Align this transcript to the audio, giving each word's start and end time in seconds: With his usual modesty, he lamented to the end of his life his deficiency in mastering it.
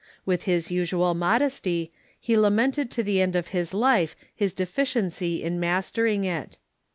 With 0.25 0.45
his 0.45 0.71
usual 0.71 1.13
modesty, 1.13 1.91
he 2.19 2.35
lamented 2.35 2.89
to 2.89 3.03
the 3.03 3.21
end 3.21 3.35
of 3.35 3.49
his 3.49 3.71
life 3.71 4.15
his 4.33 4.51
deficiency 4.51 5.43
in 5.43 5.59
mastering 5.59 6.23
it. 6.23 6.57